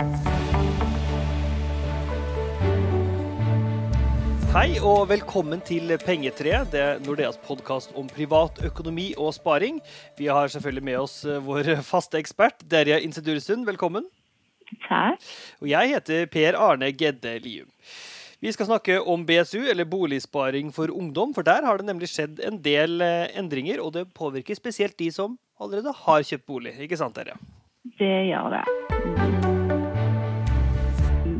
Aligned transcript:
Hei 0.00 0.08
og 4.80 5.10
velkommen 5.10 5.60
til 5.60 5.92
Pengetreet, 6.00 6.70
det 6.72 6.80
er 6.80 7.02
Nordeas 7.04 7.36
podkast 7.44 7.92
om 7.92 8.08
privat 8.08 8.56
økonomi 8.64 9.12
og 9.20 9.36
sparing. 9.36 9.76
Vi 10.16 10.32
har 10.32 10.48
selvfølgelig 10.48 10.86
med 10.88 10.96
oss 11.02 11.20
eh, 11.28 11.36
vår 11.44 11.84
faste 11.84 12.16
ekspert 12.16 12.64
Derja 12.64 12.96
Insedurstund. 13.04 13.68
Velkommen. 13.68 14.08
Takk. 14.86 15.20
Og 15.60 15.68
jeg 15.68 15.92
heter 15.92 16.24
Per 16.32 16.56
Arne 16.56 16.88
Gedde 16.96 17.36
Lium. 17.44 17.68
Vi 18.40 18.48
skal 18.56 18.64
snakke 18.70 19.04
om 19.04 19.28
BSU, 19.28 19.68
eller 19.68 19.84
boligsparing 19.84 20.72
for 20.72 20.88
ungdom, 20.88 21.36
for 21.36 21.44
der 21.44 21.60
har 21.68 21.76
det 21.76 21.84
nemlig 21.92 22.08
skjedd 22.08 22.40
en 22.40 22.56
del 22.64 23.04
eh, 23.04 23.28
endringer, 23.36 23.84
og 23.84 23.92
det 23.98 24.08
påvirker 24.16 24.56
spesielt 24.56 24.96
de 24.96 25.12
som 25.12 25.36
allerede 25.60 25.92
har 26.06 26.24
kjøpt 26.24 26.48
bolig. 26.48 26.72
Ikke 26.88 26.96
sant, 26.96 27.20
Derja? 27.20 27.36
Det 28.00 28.32
gjør 28.32 28.56
det. 28.56 28.64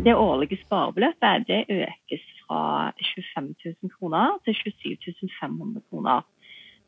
Det 0.00 0.14
årlige 0.16 0.56
sparebeløpet 0.64 1.42
det 1.48 1.64
økes 1.68 2.22
fra 2.46 2.60
25 2.96 3.54
000 3.82 3.90
kroner 3.98 4.38
til 4.44 4.54
27 4.54 5.28
500 5.40 5.82
kroner. 5.90 6.22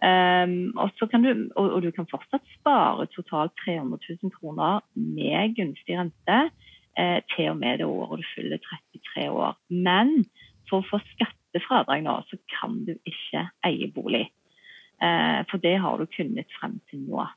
Um, 0.02 0.72
og, 0.80 0.90
du, 0.98 1.50
og, 1.56 1.66
og, 1.74 1.82
du 1.82 1.90
kan 1.90 2.08
fortsatt 2.10 2.46
spare 2.56 3.06
totalt 3.12 3.52
300 3.64 4.16
000 4.22 4.32
kroner 4.38 4.80
med 4.94 5.52
gunstig 5.58 5.98
rente 5.98 6.38
eh, 6.98 7.20
til 7.34 7.50
og 7.50 7.58
med 7.60 7.78
det 7.78 7.86
året 7.86 8.22
du 8.22 8.30
fyller 8.34 8.64
33 9.04 9.28
år. 9.30 9.60
Men 9.68 10.24
for 10.70 10.80
å 10.80 10.88
få 10.88 11.02
skattefradrag 11.12 12.06
nå, 12.08 12.16
så 12.32 12.40
kan 12.56 12.80
du 12.88 12.94
ikke 12.96 13.44
eie 13.68 13.92
bolig. 13.92 14.24
Eh, 15.04 15.40
for 15.52 15.60
det 15.60 15.76
har 15.84 16.00
du 16.00 16.08
kunnet 16.16 16.48
frem 16.56 16.80
til 16.88 17.04
nå. 17.04 17.28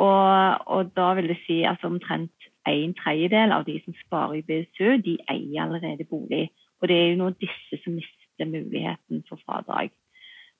Og, 0.00 0.64
og 0.70 0.94
da 0.96 1.10
vil 1.18 1.34
det 1.34 1.40
si 1.48 1.60
at 1.66 1.82
omtrent 1.84 2.49
en 2.68 2.94
tredjedel 2.98 3.54
av 3.56 3.64
de 3.64 3.78
som 3.84 3.96
sparer 4.04 4.40
i 4.40 4.44
BSU, 4.46 4.98
de 5.04 5.16
eier 5.32 5.62
allerede 5.64 6.06
bolig. 6.10 6.48
Og 6.80 6.88
det 6.90 6.96
er 6.96 7.10
jo 7.10 7.20
nå 7.20 7.30
disse 7.40 7.80
som 7.84 7.96
mister 7.96 8.48
muligheten 8.48 9.24
for 9.28 9.40
fradrag. 9.46 9.92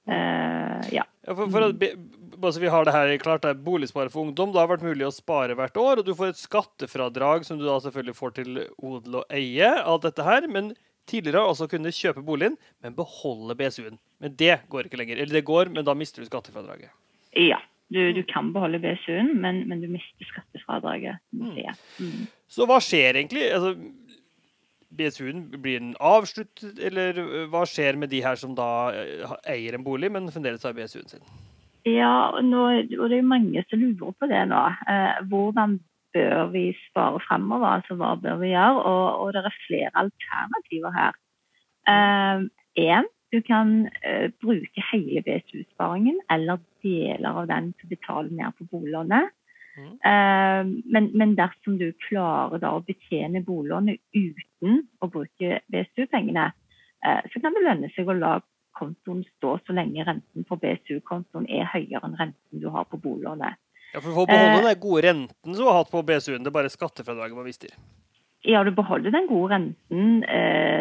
Uh, 0.08 0.80
ja. 0.90 1.04
ja 1.04 1.34
for, 1.36 1.46
for 1.52 1.66
at, 1.68 1.82
altså 2.40 2.60
vi 2.62 2.70
har 2.72 2.86
det 2.86 2.94
her 2.94 3.12
klart, 3.22 3.44
det 3.44 3.52
er 3.52 3.64
Boligspare 3.64 4.12
for 4.12 4.24
ungdom. 4.24 4.52
Det 4.52 4.62
har 4.62 4.70
vært 4.70 4.86
mulig 4.86 5.06
å 5.06 5.14
spare 5.14 5.56
hvert 5.58 5.76
år, 5.80 6.00
og 6.00 6.08
du 6.08 6.14
får 6.16 6.32
et 6.32 6.40
skattefradrag 6.40 7.44
som 7.46 7.60
du 7.60 7.66
da 7.68 7.78
selvfølgelig 7.84 8.16
får 8.18 8.36
til 8.40 8.62
odel 8.76 9.20
og 9.22 9.34
eie. 9.36 9.72
Alt 9.80 10.08
dette 10.08 10.26
her, 10.26 10.48
men 10.50 10.72
tidligere 11.10 11.44
har 11.44 11.52
også 11.52 11.68
kunnet 11.70 11.96
kjøpe 11.96 12.24
boligen, 12.24 12.56
men 12.84 12.96
beholde 12.96 13.56
BSU-en. 13.58 14.00
Men 14.22 14.36
det 14.40 14.60
går 14.72 14.88
ikke 14.88 15.00
lenger. 15.00 15.20
Eller 15.20 15.40
det 15.40 15.48
går, 15.48 15.72
men 15.74 15.86
da 15.86 15.96
mister 15.96 16.22
du 16.22 16.28
skattefradraget. 16.30 16.92
Ja. 17.36 17.60
Du, 17.90 18.00
du 18.14 18.22
kan 18.22 18.52
beholde 18.54 18.78
BSU-en, 18.78 19.32
men, 19.42 19.64
men, 19.68 19.80
du 19.82 19.88
mister 19.90 20.28
skattefradraget. 20.28 21.18
Mm. 21.32 21.56
Mm. 21.98 22.28
Så 22.46 22.66
hva 22.70 22.78
skjer 22.82 23.18
egentlig? 23.18 23.48
Altså, 23.50 23.74
BSU-en, 24.94 25.44
blir 25.62 25.78
den 25.82 25.94
avsluttet, 26.00 26.78
eller 26.78 27.18
øh, 27.18 27.46
hva 27.50 27.64
skjer 27.66 27.98
med 27.98 28.10
de 28.12 28.22
her 28.22 28.38
som 28.38 28.54
da 28.58 28.90
øh, 28.94 29.34
eier 29.50 29.74
en 29.74 29.86
bolig, 29.86 30.10
men 30.12 30.30
fremdeles 30.30 30.66
har 30.66 30.74
BSU-en 30.76 31.10
sin? 31.10 31.26
Ja, 31.88 32.30
nå, 32.44 32.64
og 33.00 33.06
det 33.10 33.18
er 33.18 33.26
mange 33.26 33.64
som 33.68 33.80
lurer 33.80 34.16
på 34.18 34.28
det 34.30 34.42
nå. 34.50 34.64
Eh, 34.92 35.22
hvordan 35.30 35.78
bør 36.14 36.50
vi 36.52 36.64
spare 36.88 37.20
fremover? 37.28 37.68
Altså 37.78 37.96
hva 37.96 38.14
bør 38.20 38.40
vi 38.42 38.52
gjøre? 38.52 38.82
Og, 38.82 39.06
og 39.22 39.32
det 39.34 39.44
er 39.44 39.62
flere 39.66 39.90
alternativer 40.02 40.92
her. 40.98 41.16
Én, 41.90 43.06
eh, 43.06 43.08
du 43.30 43.42
kan 43.46 43.88
eh, 44.02 44.30
bruke 44.42 44.82
hele 44.90 45.22
BSU-sparingen 45.22 46.18
eller 46.32 46.58
deler 46.82 47.42
av 47.42 47.46
den 47.50 47.72
til 47.78 47.86
å 47.86 47.92
betale 47.94 48.34
ned 48.34 48.56
på 48.58 48.66
boliglånet. 48.72 49.30
Mm. 49.78 49.92
Uh, 50.02 50.82
men, 50.92 51.10
men, 51.14 51.36
dersom 51.38 51.76
du 51.78 51.92
klarer 52.08 52.58
da 52.62 52.72
å 52.74 52.82
betjene 52.84 53.44
boliglånet 53.46 54.00
uten 54.16 54.82
å 54.98 55.08
bruke 55.12 55.60
BSU-pengene, 55.70 56.48
uh, 57.06 57.20
så 57.30 57.42
kan 57.42 57.54
det 57.54 57.64
lønne 57.64 57.92
seg 57.94 58.10
å 58.10 58.18
la 58.18 58.34
kontoen 58.76 59.22
stå 59.36 59.56
så 59.62 59.76
lenge 59.76 60.04
renten 60.06 60.46
på 60.48 60.58
BSU-kontoen 60.58 61.46
er 61.46 61.70
høyere 61.70 62.02
enn 62.06 62.18
renten 62.18 62.62
du 62.62 62.68
har 62.74 62.88
på 62.90 62.98
boliglånet. 62.98 63.60
Ja, 63.94 64.00
for 64.00 64.10
Du 64.10 64.18
får 64.18 64.30
beholde 64.30 64.58
uh, 64.58 64.68
den 64.68 64.82
gode 64.82 65.06
renten 65.06 65.58
du 65.58 65.64
har 65.66 65.80
hatt 65.80 65.94
på 65.94 66.02
BSU-en, 66.06 66.42
det 66.42 66.50
er 66.50 66.58
bare 66.60 66.72
skattefradraget 66.72 67.38
man 67.38 67.46
mister? 67.46 67.74
Ja, 68.46 68.64
du 68.64 68.72
beholder 68.74 69.12
den 69.14 69.26
gode 69.28 69.54
renten 69.54 70.22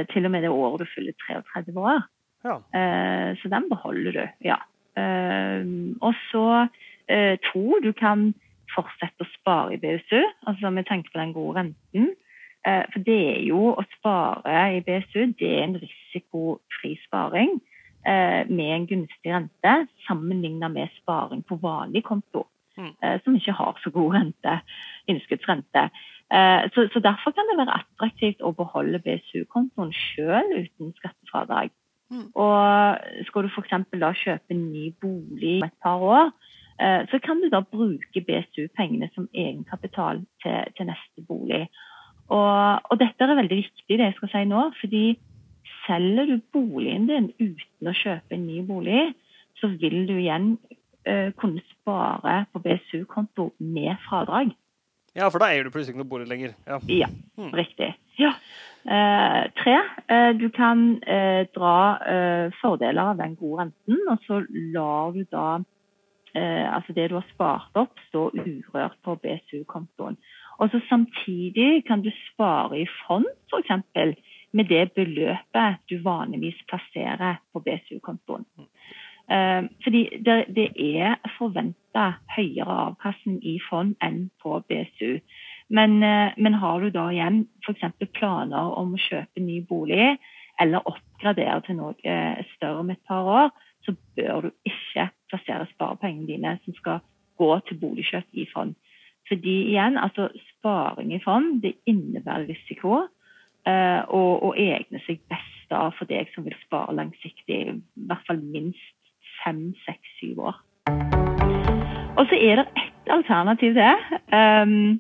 til 0.10 0.26
og 0.26 0.32
med 0.32 0.46
det 0.46 0.52
året 0.54 0.80
du 0.80 0.92
fyller 0.94 1.16
33 1.28 1.76
år. 1.76 2.06
Ja. 2.46 2.56
så 3.42 3.50
den 3.52 3.66
beholder 3.70 4.12
du, 4.16 4.22
ja. 4.48 4.56
og 6.00 6.14
så 6.32 6.46
to, 7.52 7.64
du 7.84 7.92
kan 7.92 8.34
fortsette 8.76 9.26
å 9.26 9.32
spare 9.34 9.76
i 9.76 9.82
BSU, 9.82 10.22
altså 10.48 10.72
med 10.74 10.88
tanke 10.88 11.12
på 11.12 11.20
den 11.20 11.34
gode 11.36 11.60
renten. 11.60 12.12
Eh, 12.68 12.84
for 12.92 13.04
det 13.08 13.20
er 13.34 13.42
jo 13.48 13.72
å 13.72 13.84
spare 13.96 14.64
i 14.76 14.84
BSU 14.84 15.32
det 15.40 15.48
er 15.48 15.62
en 15.64 15.78
risikofri 15.80 16.98
sparing 17.06 17.54
eh, 18.04 18.44
med 18.50 18.72
en 18.76 18.88
gunstig 18.90 19.32
rente 19.32 19.76
sammenlignet 20.08 20.74
med 20.74 20.92
sparing 21.00 21.46
på 21.48 21.60
vanlig 21.64 22.04
konto, 22.10 22.46
mm. 22.76 22.94
Eh, 23.00 23.18
som 23.24 23.38
ikke 23.40 23.56
har 23.56 23.80
så 23.84 23.94
god 23.96 24.18
rente, 24.18 24.62
innskuddsrente. 25.08 25.90
Så, 26.30 26.84
så, 26.94 27.00
derfor 27.02 27.34
kan 27.34 27.48
det 27.50 27.56
være 27.58 27.74
attraktivt 27.80 28.44
å 28.46 28.52
beholde 28.54 29.00
BSU-kontoen 29.02 29.90
selv 29.98 30.52
uten 30.60 30.92
skattefradrag. 31.00 31.72
Mm. 32.10 32.28
Og 32.34 33.26
skal 33.28 33.46
du 33.46 33.52
f.eks. 33.54 33.76
da 34.02 34.14
kjøpe 34.18 34.56
en 34.56 34.64
ny 34.72 34.90
bolig 35.02 35.60
om 35.60 35.68
et 35.68 35.82
par 35.84 36.02
år, 36.02 36.32
Eh, 36.80 37.02
så 37.12 37.20
kan 37.20 37.42
du 37.42 37.50
da 37.52 37.60
bruke 37.60 38.22
BSU-pengene 38.28 39.10
som 39.16 39.28
egenkapital 39.36 40.22
til, 40.44 40.60
til 40.78 40.88
neste 40.88 41.24
bolig. 41.28 41.66
Og, 42.30 42.80
og, 42.90 42.96
dette 43.02 43.26
er 43.26 43.36
veldig 43.36 43.58
viktig, 43.58 43.98
det 43.98 44.06
jeg 44.06 44.16
skal 44.20 44.32
si 44.32 44.44
nå. 44.48 44.62
fordi 44.80 45.04
selger 45.86 46.30
du 46.30 46.38
boligen 46.54 47.10
din 47.10 47.32
uten 47.40 47.90
å 47.90 47.96
kjøpe 47.96 48.38
en 48.38 48.46
ny 48.48 48.62
bolig, 48.64 49.02
så 49.60 49.68
vil 49.82 50.06
du 50.08 50.14
igjen 50.16 50.54
uh, 51.10 51.32
kunne 51.40 51.64
spare 51.72 52.44
på 52.54 52.62
BSU-konto 52.64 53.50
med 53.60 53.98
fradrag. 54.06 54.54
Ja, 55.18 55.28
for 55.28 55.42
da 55.42 55.50
eier 55.50 55.66
du 55.66 55.74
plutselig 55.74 55.98
ikke 55.98 56.04
noe 56.04 56.12
bolig 56.14 56.30
lenger. 56.30 56.54
Ja, 56.70 56.78
ja 56.88 57.10
hmm. 57.10 57.50
riktig. 57.58 57.90
Ja. 58.22 58.36
Uh, 58.86 59.44
tre, 59.60 59.76
uh, 60.08 60.32
du 60.40 60.48
kan 60.56 60.86
dra 61.56 61.76
fordeler 62.62 63.12
av 63.12 63.20
den 63.20 63.36
gode 63.36 63.66
renten, 63.66 64.00
og 64.10 64.24
så 64.28 64.40
lar 64.50 65.12
du 65.18 65.26
da 65.32 65.60
eh, 66.36 66.76
altså 66.76 66.94
det 66.94 67.10
du 67.10 67.16
har 67.16 67.28
spart 67.34 67.80
opp, 67.80 68.00
stå 68.10 68.30
urørt 68.34 68.98
på 69.04 69.16
BSU-kontoen. 69.24 70.18
Og 70.60 70.70
så 70.72 70.82
Samtidig 70.90 71.86
kan 71.88 72.02
du 72.02 72.12
spare 72.32 72.82
i 72.82 72.88
fond, 73.06 73.26
f.eks. 73.52 74.16
med 74.52 74.66
det 74.66 74.92
beløpet 74.92 75.80
du 75.90 76.02
vanligvis 76.04 76.60
plasserer 76.68 77.40
på 77.54 77.60
BSU-kontoen. 77.60 78.46
Eh, 79.32 79.64
fordi 79.84 80.10
det 80.26 80.68
er 80.76 81.16
forventa 81.38 82.14
høyere 82.36 82.76
avkastning 82.90 83.40
i 83.46 83.60
fond 83.70 83.96
enn 84.04 84.30
på 84.44 84.60
BSU. 84.68 85.20
Men, 85.70 86.04
eh, 86.04 86.34
men 86.38 86.54
har 86.54 86.82
du 86.82 86.90
da 86.90 87.10
igjen 87.14 87.44
f.eks. 87.66 87.86
planer 88.18 88.74
om 88.80 88.96
å 88.96 89.02
kjøpe 89.02 89.44
ny 89.44 89.62
bolig, 89.70 90.18
eller 90.60 90.88
oppgradere 90.90 91.62
til 91.66 91.78
noe 91.80 91.96
eh, 92.04 92.42
større 92.56 92.84
om 92.84 92.90
et 92.92 93.04
par 93.08 93.30
år, 93.30 93.52
så 93.86 93.94
bør 94.18 94.48
du 94.48 94.50
ikke 94.68 95.10
plassere 95.32 95.70
sparepengene 95.74 96.28
dine 96.28 96.58
som 96.66 96.76
skal 96.76 97.04
gå 97.40 97.52
til 97.68 97.80
boligkjøp 97.80 98.42
i 98.42 98.48
fond. 98.54 98.76
Fordi 99.30 99.56
igjen, 99.70 99.98
altså 99.98 100.28
sparing 100.56 101.14
i 101.14 101.22
fond 101.24 101.62
det 101.64 101.76
innebærer 101.88 102.50
risiko 102.50 102.96
uh, 103.70 104.02
og, 104.10 104.32
og 104.44 104.58
egner 104.58 105.04
seg 105.06 105.22
best 105.30 105.70
da 105.70 105.86
for 105.94 106.10
deg 106.10 106.32
som 106.34 106.48
vil 106.48 106.56
spare 106.64 106.96
langsiktig, 106.98 107.60
i 107.70 108.08
hvert 108.10 108.26
fall 108.28 108.42
minst 108.42 108.98
fem, 109.44 109.70
seks, 109.86 110.16
syv 110.18 110.42
år. 110.50 110.58
Og 112.18 112.26
så 112.28 112.40
er 112.42 112.60
det 112.60 112.66
ett 112.82 113.14
alternativ 113.14 113.78
til. 113.78 114.18
Um, 114.34 114.98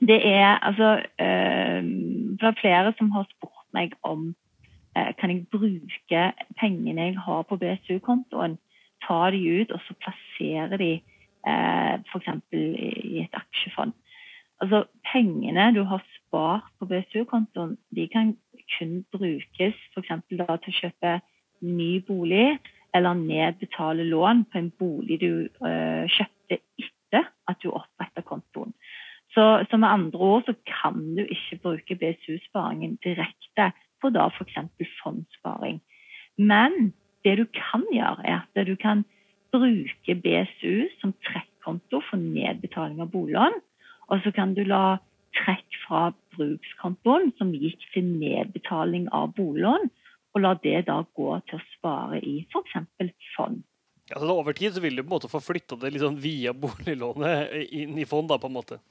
det 0.00 0.20
er 0.26 0.58
altså 0.64 0.90
um, 1.20 2.36
Det 2.40 2.46
er 2.48 2.60
flere 2.60 2.92
som 2.98 3.10
har 3.10 3.26
spurt 3.30 3.66
meg 3.76 3.92
om 4.02 4.34
Eh, 4.96 5.14
kan 5.18 5.30
jeg 5.30 5.46
bruke 5.52 6.22
pengene 6.60 7.02
jeg 7.02 7.18
har 7.18 7.42
på 7.42 7.56
BSU-kontoen, 7.56 8.58
ta 9.06 9.30
de 9.30 9.40
ut 9.60 9.70
og 9.70 9.80
så 9.86 9.94
plassere 10.02 10.78
de 10.82 10.92
eh, 11.46 11.94
f.eks. 12.10 12.28
i 12.52 13.20
et 13.22 13.36
aksjefond. 13.38 13.92
Altså 14.60 14.84
Pengene 15.12 15.70
du 15.74 15.84
har 15.84 16.02
spart 16.16 16.66
på 16.78 16.86
BSU-kontoen, 16.90 17.78
de 17.96 18.08
kan 18.08 18.36
kun 18.78 19.04
brukes 19.12 19.78
f.eks. 19.94 20.12
til 20.28 20.42
å 20.42 20.58
kjøpe 20.58 21.20
ny 21.62 21.92
bolig 22.06 22.58
eller 22.94 23.14
nedbetale 23.14 24.04
lån 24.04 24.44
på 24.50 24.58
en 24.58 24.72
bolig 24.78 25.20
du 25.22 25.46
øh, 25.46 26.04
kjøpte 26.10 26.58
etter 26.82 27.30
at 27.46 27.62
du 27.62 27.70
kontoen. 27.70 27.89
Så, 29.40 29.64
så, 29.70 29.76
med 29.76 29.88
andre 29.88 30.18
ord 30.18 30.42
så 30.44 30.54
kan 30.68 30.96
du 31.16 31.22
ikke 31.24 31.56
bruke 31.62 31.94
BSU-sparingen 31.96 32.98
direkte 33.04 33.70
på 34.00 34.10
da 34.12 34.26
f.eks. 34.28 34.58
fondssparing. 35.00 35.78
Men 36.36 36.92
det 37.24 37.38
du 37.38 37.46
kan 37.56 37.86
gjøre, 37.92 38.20
er 38.24 38.42
at 38.42 38.66
du 38.68 38.74
kan 38.76 39.06
bruke 39.52 40.16
BSU 40.24 40.90
som 41.00 41.14
trekkonto 41.24 42.02
for 42.10 42.20
nedbetaling 42.20 43.00
av 43.00 43.08
boliglån. 43.14 43.56
Og 44.12 44.20
så 44.24 44.34
kan 44.36 44.52
du 44.58 44.60
la 44.68 44.98
trekk 45.40 45.80
fra 45.86 46.02
brukskontoen 46.36 47.32
som 47.40 47.56
gikk 47.56 47.80
til 47.94 48.12
nedbetaling 48.20 49.08
av 49.16 49.32
boliglån, 49.40 49.88
og 50.34 50.44
la 50.44 50.54
det 50.68 50.84
da 50.92 51.00
gå 51.16 51.32
til 51.48 51.56
å 51.56 51.66
spare 51.78 52.20
i 52.20 52.42
f.eks. 52.52 53.16
fond. 53.38 53.64
Ja, 54.12 54.20
så 54.20 54.36
Over 54.36 54.52
tid 54.52 54.76
så 54.76 54.84
vil 54.84 55.00
du 55.00 55.06
på 55.06 55.08
en 55.14 55.16
måte 55.16 55.32
få 55.32 55.40
flytta 55.40 55.80
det 55.80 55.96
liksom 55.96 56.20
via 56.20 56.52
boliglånet 56.52 57.72
inn 57.72 57.96
i 57.96 58.04
fond, 58.04 58.28
da, 58.28 58.36
på 58.36 58.52
en 58.52 58.58
måte? 58.60 58.82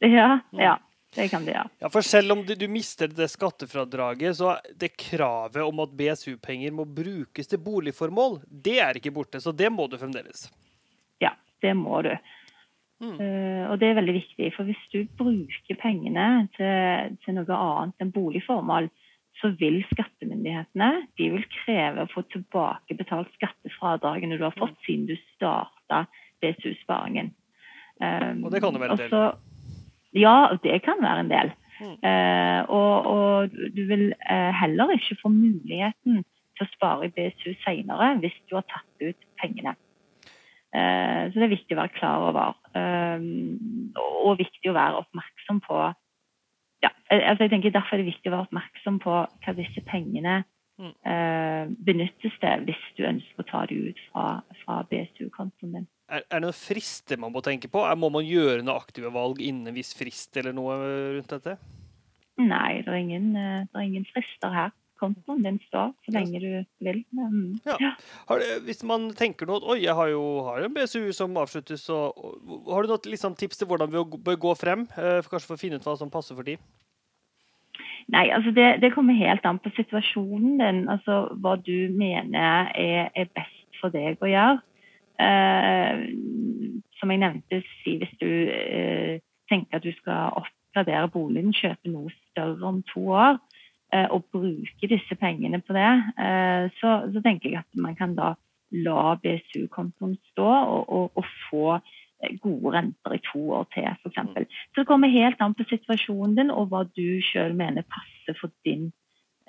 Ja, 0.00 0.38
ja. 0.56 0.78
Det 1.10 1.26
kan 1.26 1.42
det 1.42 1.56
gjøre. 1.56 1.70
Ja, 1.82 1.88
for 1.90 2.06
selv 2.06 2.36
om 2.36 2.42
du, 2.46 2.52
du 2.54 2.68
mister 2.70 3.10
det 3.10 3.26
skattefradraget, 3.32 4.36
så 4.38 4.52
det 4.78 4.92
kravet 4.94 5.64
om 5.64 5.82
at 5.82 5.94
BSU-penger 5.98 6.74
må 6.74 6.86
brukes 6.86 7.50
til 7.50 7.58
boligformål, 7.64 8.38
det 8.46 8.76
er 8.78 9.00
ikke 9.00 9.10
borte. 9.16 9.40
Så 9.42 9.50
det 9.50 9.72
må 9.74 9.88
du 9.90 9.98
fremdeles. 9.98 10.46
Ja, 11.18 11.32
det 11.66 11.74
må 11.74 11.98
du. 12.06 12.12
Mm. 13.00 13.16
Uh, 13.16 13.64
og 13.72 13.80
det 13.80 13.90
er 13.90 13.98
veldig 13.98 14.16
viktig. 14.20 14.52
For 14.54 14.70
hvis 14.70 14.86
du 14.94 15.02
bruker 15.18 15.80
pengene 15.82 16.46
til, 16.54 17.18
til 17.24 17.38
noe 17.40 17.58
annet 17.58 18.06
enn 18.06 18.14
boligformål, 18.14 18.86
så 19.40 19.50
vil 19.58 19.80
skattemyndighetene 19.90 20.90
de 21.18 21.28
vil 21.32 21.44
kreve 21.62 22.04
å 22.04 22.10
få 22.12 22.22
tilbakebetalt 22.30 23.30
skattefradragene 23.38 24.38
du 24.38 24.44
har 24.46 24.56
fått 24.58 24.76
mm. 24.76 24.82
siden 24.86 25.06
du 25.10 25.16
starta 25.34 26.04
BSU-sparingen. 26.44 27.32
Um, 27.98 28.44
og 28.46 28.52
det 28.54 28.62
kan 28.62 28.76
jo 28.76 28.82
være 28.82 28.94
en 28.94 29.06
del? 29.08 29.32
Ja, 30.16 30.36
det 30.62 30.82
kan 30.84 31.02
være 31.02 31.24
en 31.24 31.30
del. 31.30 31.52
Mm. 31.80 31.96
Uh, 32.04 32.60
og, 32.68 33.06
og, 33.06 33.50
du 33.76 33.82
vil 33.88 34.10
uh, 34.30 34.52
heller 34.60 34.92
ikke 34.96 35.16
få 35.22 35.30
muligheten 35.32 36.24
til 36.56 36.66
å 36.66 36.72
spare 36.74 37.08
i 37.08 37.14
BSU 37.14 37.54
senere 37.62 38.10
hvis 38.20 38.36
du 38.50 38.58
har 38.58 38.66
tatt 38.68 39.06
ut 39.06 39.28
pengene. 39.40 39.72
Uh, 40.76 41.30
så 41.30 41.34
det 41.38 41.46
er 41.46 41.54
viktig 41.56 41.76
å 41.76 41.80
være 41.80 41.96
klar 41.96 42.28
over. 42.28 42.58
Og 44.26 44.38
viktig 44.38 44.70
å 44.70 44.76
være 44.76 45.00
oppmerksom 45.00 45.64
på 45.64 45.80
ja, 46.80 46.88
altså 47.10 47.44
jeg 47.44 47.50
tenker 47.52 47.72
Derfor 47.74 47.96
er 47.96 48.00
det 48.00 48.12
viktig 48.12 48.30
å 48.30 48.34
være 48.36 48.46
oppmerksom 48.46 49.00
på 49.02 49.16
hva 49.44 49.52
disse 49.56 49.82
pengene 49.88 50.38
mm. 50.80 50.92
eh, 51.12 51.72
benyttes 51.86 52.36
det 52.42 52.54
hvis 52.66 52.84
du 52.98 53.04
ønsker 53.08 53.44
å 53.44 53.48
ta 53.50 53.64
det 53.70 53.78
ut 53.90 54.04
fra, 54.10 54.26
fra 54.62 54.80
BSU-kontoen 54.90 55.76
din. 55.78 55.88
Er, 56.10 56.24
er, 56.24 56.40
det 56.40 56.46
noen 56.48 56.56
frister 56.56 57.20
man 57.22 57.34
må 57.34 57.42
tenke 57.46 57.70
på? 57.70 57.84
Må 58.00 58.10
man 58.10 58.26
gjøre 58.26 58.64
noen 58.64 58.74
aktive 58.74 59.12
valg 59.14 59.42
innen 59.44 59.70
en 59.70 59.76
viss 59.76 59.92
frist 59.94 60.36
eller 60.40 60.56
noe 60.56 60.78
rundt 61.18 61.36
dette? 61.36 61.56
Nei, 62.40 62.80
det 62.82 62.90
er 62.90 63.00
ingen, 63.00 63.32
eh, 63.36 63.64
det 63.68 63.78
er 63.78 63.88
ingen 63.88 64.06
frister 64.10 64.54
her. 64.54 64.74
Kontoen 65.00 65.40
din 65.40 65.56
står 65.64 65.94
så 66.04 66.12
lenge 66.12 66.40
du 66.42 66.48
vil. 66.84 66.98
Mm. 67.16 67.54
Ja. 67.64 67.94
Det, 68.28 68.50
hvis 68.66 68.82
man 68.84 69.06
tenker 69.16 69.48
noe 69.48 69.62
Oi, 69.72 69.78
jeg 69.86 69.96
har 69.96 70.10
jo 70.12 70.24
har 70.44 70.66
en 70.66 70.74
BSU 70.76 71.08
som 71.16 71.38
avsluttes. 71.40 71.86
Og, 71.94 72.18
og, 72.20 72.68
har 72.74 72.84
du 72.84 72.92
noen 72.92 73.08
liksom, 73.14 73.36
tips 73.38 73.62
til 73.62 73.70
hvordan 73.70 73.92
vi 73.92 74.04
bør 74.28 74.40
gå 74.44 74.54
frem? 74.60 74.84
Eh, 74.98 75.20
for 75.22 75.36
kanskje 75.36 75.52
for 75.52 75.56
å 75.56 75.62
finne 75.62 75.80
ut 75.80 75.88
hva 75.88 75.96
som 76.00 76.12
passer 76.12 76.36
for 76.36 76.46
de? 76.46 76.58
Nei, 78.08 78.28
altså 78.34 78.50
det, 78.50 78.80
det, 78.82 78.92
kommer 78.94 79.14
helt 79.14 79.44
an 79.46 79.58
på 79.58 79.70
situasjonen 79.76 80.58
din. 80.60 80.88
Altså 80.88 81.28
hva 81.42 81.56
du 81.60 81.90
mener 81.94 82.70
er, 82.74 83.10
er 83.14 83.32
best 83.34 83.80
for 83.80 83.92
deg 83.94 84.20
å 84.22 84.30
gjøre. 84.30 84.58
Eh, 85.20 86.04
som 87.00 87.12
jeg 87.12 87.20
nevnte, 87.20 87.62
si 87.80 87.96
hvis 88.00 88.12
du 88.20 88.28
eh, 88.28 89.20
tenker 89.50 89.80
at 89.80 89.84
du 89.84 89.92
skal 89.98 90.36
oppgradere 90.40 91.10
boligen, 91.12 91.54
kjøpe 91.56 91.92
noe 91.92 92.12
større 92.30 92.68
om 92.68 92.82
to 92.92 93.06
år, 93.16 93.40
eh, 93.94 94.06
og 94.08 94.28
bruke 94.32 94.90
disse 94.90 95.16
pengene 95.20 95.60
på 95.64 95.76
det, 95.76 95.90
eh, 96.20 96.68
så, 96.80 97.00
så, 97.12 97.24
tenker 97.24 97.50
jeg 97.50 97.62
at 97.64 97.82
man 97.82 97.98
kan 97.98 98.16
da 98.18 98.34
la 98.70 99.16
BSU-kontoen 99.18 100.14
stå 100.30 100.46
og, 100.46 100.82
og, 100.88 101.18
og 101.18 101.30
få 101.48 101.78
gode 102.42 102.72
renter 102.74 103.16
i 103.16 103.20
to 103.24 103.42
år 103.56 103.68
til, 103.74 103.88
f.eks. 103.88 104.22
Mm. 104.28 104.46
Så 104.74 104.82
det 104.82 104.88
kommer 104.88 105.12
helt 105.12 105.40
an 105.40 105.56
på 105.56 105.66
situasjonen 105.70 106.36
din 106.38 106.54
og 106.54 106.70
hva 106.72 106.84
du 106.88 107.20
sjøl 107.24 107.54
mener 107.56 107.86
passer 107.88 108.36
for 108.38 108.52
din, 108.66 108.90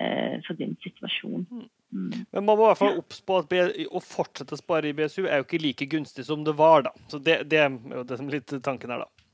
eh, 0.00 0.38
for 0.46 0.58
din 0.58 0.76
situasjon. 0.84 1.46
Mm. 1.50 1.66
mm. 1.92 2.12
Men 2.32 2.46
man 2.46 2.56
må 2.56 2.60
i 2.64 2.70
hvert 2.70 2.82
fall 2.82 3.00
obs 3.02 3.20
på 3.26 3.40
at 3.42 3.52
å 3.52 4.04
fortsette 4.04 4.56
å 4.56 4.60
spare 4.60 4.90
i 4.90 4.96
BSU 4.96 5.26
er 5.26 5.42
jo 5.42 5.48
ikke 5.48 5.62
like 5.62 5.90
gunstig 5.96 6.26
som 6.28 6.46
det 6.46 6.56
var. 6.58 6.88
da. 6.88 6.94
Så 7.08 7.20
Det, 7.20 7.42
det 7.50 7.60
er 7.64 7.70
jo 7.70 8.06
det 8.08 8.20
som 8.20 8.30
er 8.30 8.40
litt 8.40 8.56
tanken 8.64 8.94
her, 8.94 9.04
da. 9.04 9.28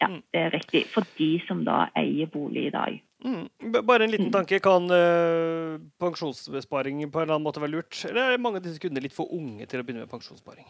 Ja, 0.00 0.08
mm. 0.08 0.22
det 0.32 0.42
er 0.46 0.50
riktig. 0.56 0.86
For 0.90 1.06
de 1.18 1.30
som 1.46 1.62
da 1.66 1.84
eier 1.98 2.30
bolig 2.32 2.70
i 2.70 2.74
dag. 2.74 3.00
Mm. 3.20 3.82
Bare 3.84 4.06
en 4.06 4.14
liten 4.14 4.32
tanke. 4.32 4.58
Kan 4.64 4.88
uh, 4.90 5.76
pensjonssparing 6.00 7.04
på 7.10 7.20
en 7.20 7.26
eller 7.26 7.36
annen 7.36 7.44
måte 7.44 7.60
være 7.62 7.76
lurt? 7.76 7.98
Eller 8.08 8.32
er 8.32 8.42
mange 8.42 8.62
av 8.62 8.64
disse 8.64 8.80
kundene 8.80 9.04
litt 9.04 9.16
for 9.16 9.30
unge 9.36 9.68
til 9.68 9.82
å 9.82 9.84
begynne 9.84 10.06
med 10.06 10.12
pensjonssparing? 10.12 10.66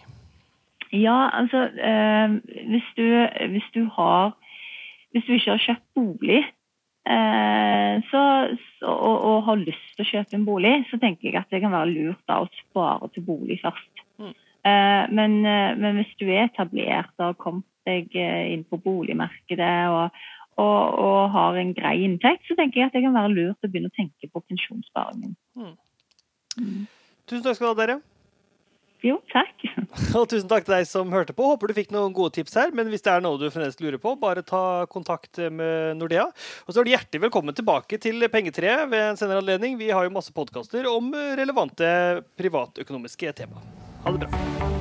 Ja, 0.93 1.31
altså 1.39 1.69
eh, 1.71 2.33
hvis, 2.71 2.89
du, 2.97 3.07
hvis, 3.53 3.69
du, 3.75 3.85
har 3.95 4.33
Hvis 5.15 5.27
du 5.27 5.37
ikke 5.37 5.55
har 5.55 5.63
kjøpt 5.63 5.87
bolig 5.95 6.41
eh, 7.07 7.95
så, 8.11 8.23
og, 8.83 9.17
og, 9.31 9.43
har 9.47 9.63
lyst 9.63 9.95
til 9.97 10.05
å 10.05 10.11
kjøpe 10.11 10.39
en 10.39 10.47
bolig, 10.47 10.75
så 10.91 10.99
tenker 11.03 11.31
jeg 11.31 11.41
at 11.41 11.51
det 11.53 11.63
kan 11.63 11.75
være 11.75 11.93
lurt 11.93 12.23
da, 12.29 12.41
å 12.43 12.51
spare 12.61 13.11
til 13.15 13.27
bolig 13.27 13.61
først. 13.63 14.05
Mm. 14.21 14.35
Eh, 14.67 15.05
men, 15.17 15.39
eh, 15.47 15.73
men, 15.79 16.01
hvis 16.01 16.13
du 16.21 16.27
er 16.29 16.49
etablert 16.49 17.15
og 17.19 17.31
har 17.31 17.39
kommet 17.41 17.67
deg 17.89 18.13
eh, 18.19 18.53
inn 18.53 18.67
på 18.69 18.77
boligmarkedet 18.85 19.77
og, 19.89 20.21
og, 20.61 20.99
og, 21.01 21.21
har 21.33 21.57
en 21.57 21.75
grei 21.77 21.97
inntekt, 22.05 22.45
så 22.49 22.59
tenker 22.59 22.83
jeg 22.83 22.91
at 22.91 22.99
det 22.99 23.05
kan 23.07 23.17
være 23.17 23.33
lurt 23.33 23.65
å 23.65 23.71
begynne 23.71 23.89
å 23.93 23.97
tenke 23.97 24.29
på 24.29 24.43
pensjonssparingen. 24.51 25.35
Mm. 25.57 25.77
Mm. 26.61 26.83
Tusen 27.31 27.47
takk 27.47 27.57
skal 27.57 27.71
du 27.71 27.73
ha, 27.73 27.79
dere. 27.81 28.01
Jo, 29.07 29.17
takk. 29.33 29.65
Og 30.19 30.27
tusen 30.31 30.49
takk 30.51 30.67
til 30.67 30.75
deg 30.77 30.89
som 30.89 31.13
hørte 31.15 31.35
på. 31.37 31.47
Håper 31.53 31.71
du 31.71 31.77
fikk 31.77 31.95
noen 31.95 32.15
gode 32.17 32.35
tips 32.37 32.57
her. 32.61 32.75
Men 32.77 32.91
hvis 32.93 33.05
det 33.07 33.15
er 33.15 33.25
noe 33.25 33.41
du 33.41 33.49
fremdeles 33.49 33.81
lurer 33.81 34.01
på, 34.03 34.15
bare 34.21 34.45
ta 34.47 34.85
kontakt 34.93 35.41
med 35.41 35.97
Nordea. 36.01 36.29
Og 36.67 36.75
så 36.75 36.83
er 36.83 36.89
du 36.89 36.93
hjertelig 36.95 37.25
velkommen 37.29 37.57
tilbake 37.57 38.01
til 38.03 38.29
Pengetreet 38.33 38.91
ved 38.93 39.07
en 39.13 39.21
senere 39.21 39.41
anledning. 39.45 39.79
Vi 39.81 39.93
har 39.95 40.07
jo 40.07 40.15
masse 40.15 40.35
podkaster 40.37 40.89
om 40.91 41.13
relevante 41.41 41.89
privatøkonomiske 42.41 43.35
tema. 43.41 43.65
Ha 44.05 44.17
det 44.17 44.27
bra. 44.27 44.80